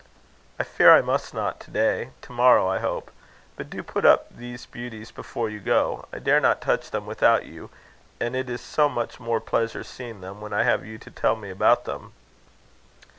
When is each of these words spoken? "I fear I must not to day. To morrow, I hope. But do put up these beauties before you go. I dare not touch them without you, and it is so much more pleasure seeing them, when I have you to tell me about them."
"I 0.59 0.63
fear 0.63 0.95
I 0.95 1.01
must 1.03 1.31
not 1.31 1.59
to 1.59 1.69
day. 1.69 2.09
To 2.23 2.31
morrow, 2.31 2.67
I 2.67 2.79
hope. 2.79 3.11
But 3.55 3.69
do 3.69 3.83
put 3.83 4.03
up 4.03 4.35
these 4.35 4.65
beauties 4.65 5.11
before 5.11 5.47
you 5.47 5.59
go. 5.59 6.07
I 6.11 6.17
dare 6.17 6.39
not 6.39 6.59
touch 6.59 6.89
them 6.89 7.05
without 7.05 7.45
you, 7.45 7.69
and 8.19 8.35
it 8.35 8.49
is 8.49 8.61
so 8.61 8.89
much 8.89 9.19
more 9.19 9.39
pleasure 9.39 9.83
seeing 9.83 10.21
them, 10.21 10.41
when 10.41 10.53
I 10.53 10.63
have 10.63 10.83
you 10.83 10.97
to 10.97 11.11
tell 11.11 11.35
me 11.35 11.51
about 11.51 11.85
them." 11.85 12.13